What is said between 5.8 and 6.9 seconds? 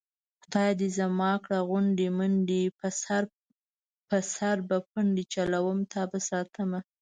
تابه ساتمه